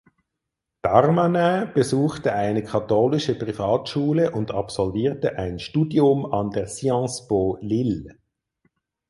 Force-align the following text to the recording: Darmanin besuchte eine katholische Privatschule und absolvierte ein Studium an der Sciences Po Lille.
Darmanin 0.81 1.73
besuchte 1.75 2.33
eine 2.33 2.63
katholische 2.63 3.35
Privatschule 3.35 4.31
und 4.31 4.49
absolvierte 4.49 5.37
ein 5.37 5.59
Studium 5.59 6.25
an 6.33 6.49
der 6.49 6.65
Sciences 6.65 7.27
Po 7.27 7.59
Lille. 7.61 8.17